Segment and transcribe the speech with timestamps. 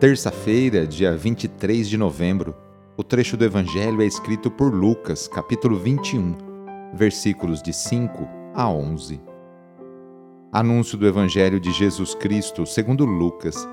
[0.00, 2.54] Terça-feira, dia 23 de novembro,
[2.96, 6.36] o trecho do Evangelho é escrito por Lucas, capítulo 21,
[6.94, 9.20] versículos de 5 a 11.
[10.52, 13.68] Anúncio do Evangelho de Jesus Cristo segundo Lucas.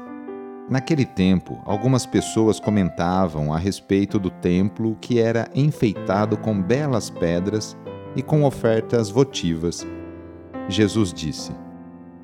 [0.67, 7.77] Naquele tempo, algumas pessoas comentavam a respeito do templo que era enfeitado com belas pedras
[8.15, 9.85] e com ofertas votivas.
[10.67, 11.51] Jesus disse: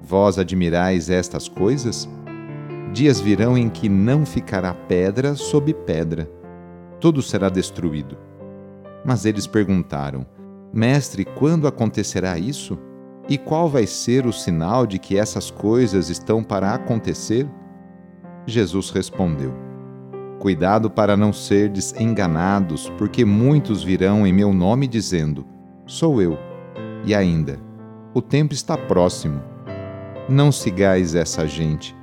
[0.01, 2.09] Vós admirais estas coisas?
[2.93, 6.29] Dias virão em que não ficará pedra sob pedra,
[6.99, 8.17] tudo será destruído.
[9.05, 10.25] Mas eles perguntaram:
[10.73, 12.77] Mestre, quando acontecerá isso?
[13.29, 17.47] E qual vai ser o sinal de que essas coisas estão para acontecer?
[18.45, 19.53] Jesus respondeu:
[20.37, 25.45] Cuidado para não serdes enganados, porque muitos virão em meu nome dizendo:
[25.85, 26.37] Sou eu.
[27.05, 27.57] E ainda:
[28.13, 29.41] O tempo está próximo.
[30.27, 31.95] Não sigais essa gente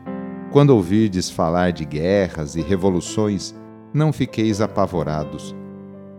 [0.51, 3.55] quando ouvirdes falar de guerras e revoluções,
[3.93, 5.55] não fiqueis apavorados.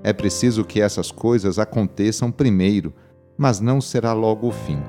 [0.04, 2.94] É preciso que essas coisas aconteçam primeiro,
[3.38, 4.80] mas não será logo o fim.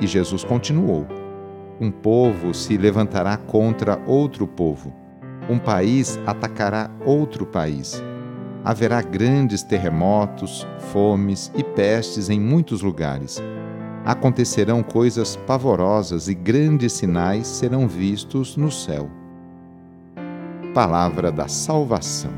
[0.00, 1.06] E Jesus continuou:
[1.80, 4.92] Um povo se levantará contra outro povo,
[5.48, 8.02] um país atacará outro país.
[8.64, 13.42] Haverá grandes terremotos, fomes e pestes em muitos lugares
[14.04, 19.10] acontecerão coisas pavorosas e grandes sinais serão vistos no céu.
[20.74, 22.32] Palavra da Salvação.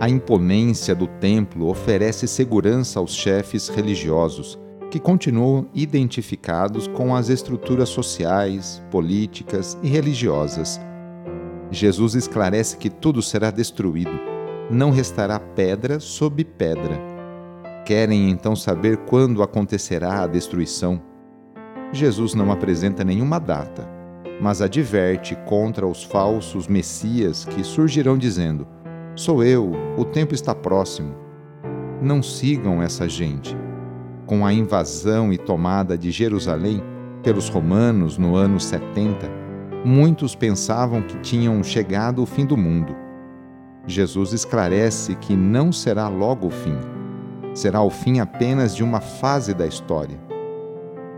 [0.00, 4.58] A imponência do templo oferece segurança aos chefes religiosos,
[4.90, 10.80] que continuam identificados com as estruturas sociais, políticas e religiosas.
[11.70, 14.18] Jesus esclarece que tudo será destruído,
[14.70, 17.11] não restará pedra sob pedra
[17.92, 20.98] Querem então saber quando acontecerá a destruição.
[21.92, 23.86] Jesus não apresenta nenhuma data,
[24.40, 28.66] mas adverte contra os falsos messias que surgirão dizendo:
[29.14, 31.14] Sou eu, o tempo está próximo.
[32.00, 33.54] Não sigam essa gente.
[34.24, 36.82] Com a invasão e tomada de Jerusalém
[37.22, 39.30] pelos romanos no ano 70,
[39.84, 42.96] muitos pensavam que tinham chegado o fim do mundo.
[43.86, 47.01] Jesus esclarece que não será logo o fim
[47.54, 50.18] será o fim apenas de uma fase da história.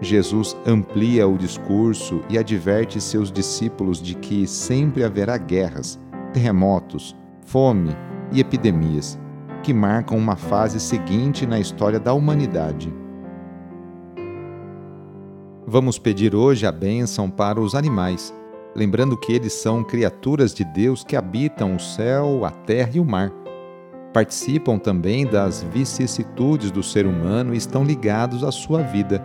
[0.01, 5.99] Jesus amplia o discurso e adverte seus discípulos de que sempre haverá guerras,
[6.33, 7.97] terremotos, fome
[8.33, 9.19] e epidemias,
[9.63, 12.93] que marcam uma fase seguinte na história da humanidade.
[15.67, 18.35] Vamos pedir hoje a bênção para os animais,
[18.77, 23.05] lembrando que eles são criaturas de Deus que habitam o céu, a terra e o
[23.05, 23.33] mar
[24.15, 29.21] participam também das vicissitudes do ser humano e estão ligados à sua vida.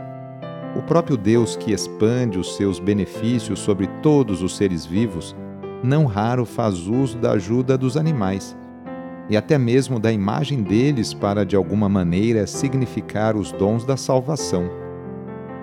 [0.76, 5.36] O próprio Deus que expande os seus benefícios sobre todos os seres vivos,
[5.84, 8.58] não raro faz uso da ajuda dos animais
[9.30, 14.68] e até mesmo da imagem deles para de alguma maneira significar os dons da salvação.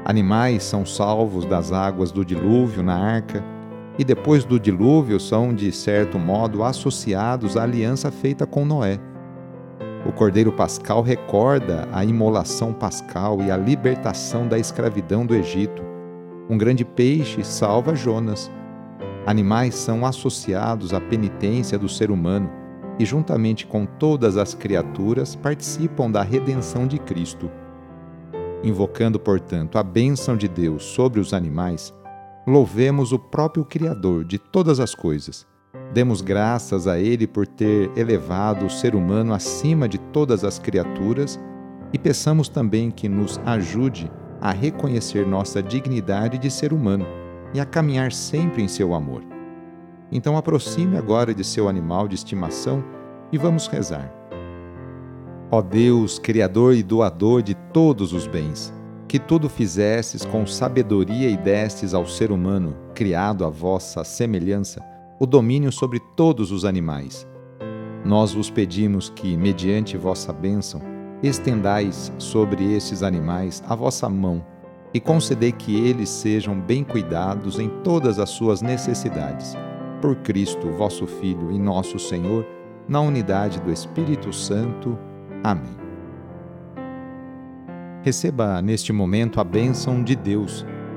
[0.04, 3.44] Animais são salvos das águas do dilúvio na arca
[3.98, 9.00] e depois do dilúvio são de certo modo associados à aliança feita com Noé.
[10.06, 15.82] O Cordeiro Pascal recorda a imolação pascal e a libertação da escravidão do Egito.
[16.48, 18.48] Um grande peixe salva Jonas.
[19.26, 22.48] Animais são associados à penitência do ser humano
[23.00, 27.50] e, juntamente com todas as criaturas, participam da redenção de Cristo.
[28.62, 31.92] Invocando, portanto, a bênção de Deus sobre os animais,
[32.46, 35.44] louvemos o próprio Criador de todas as coisas
[35.92, 41.40] Demos graças a Ele por ter elevado o ser humano acima de todas as criaturas
[41.92, 44.10] e peçamos também que nos ajude
[44.40, 47.06] a reconhecer nossa dignidade de ser humano
[47.54, 49.22] e a caminhar sempre em seu amor.
[50.12, 52.84] Então aproxime agora de seu animal de estimação
[53.32, 54.12] e vamos rezar.
[55.50, 58.72] Ó Deus, Criador e doador de todos os bens,
[59.08, 64.84] que tudo fizestes com sabedoria e destes ao ser humano, criado à vossa semelhança,
[65.18, 67.26] o domínio sobre todos os animais.
[68.04, 70.80] Nós vos pedimos que, mediante vossa bênção,
[71.22, 74.44] estendais sobre estes animais a vossa mão
[74.92, 79.56] e concedei que eles sejam bem cuidados em todas as suas necessidades.
[80.00, 82.46] Por Cristo, vosso Filho e nosso Senhor,
[82.88, 84.96] na unidade do Espírito Santo.
[85.42, 85.76] Amém.
[88.02, 90.64] Receba neste momento a bênção de Deus.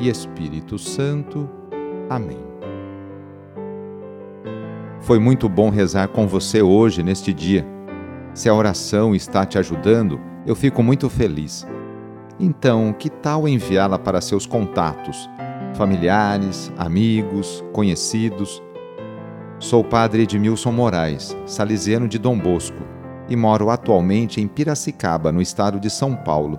[0.00, 1.48] e Espírito Santo.
[2.08, 2.40] Amém.
[5.00, 7.66] Foi muito bom rezar com você hoje, neste dia.
[8.34, 11.66] Se a oração está te ajudando, eu fico muito feliz.
[12.38, 15.28] Então, que tal enviá-la para seus contatos,
[15.74, 18.62] familiares, amigos, conhecidos?
[19.58, 22.82] Sou o padre Edmilson Moraes, salesiano de Dom Bosco,
[23.28, 26.58] e moro atualmente em Piracicaba, no estado de São Paulo.